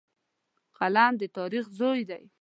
قلم 0.79 1.13
د 1.21 1.23
تاریخ 1.37 1.65
زوی 1.79 2.01
دی 2.09 2.23